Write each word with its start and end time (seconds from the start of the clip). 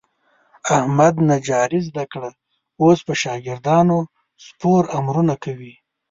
احمد 0.77 1.15
نجاري 1.31 1.79
زده 1.87 2.05
کړه. 2.11 2.29
اوس 2.81 2.99
په 3.07 3.13
شاګردانو 3.21 3.97
سپور 4.45 4.83
امرونه 4.99 5.35
کوي. 5.43 5.73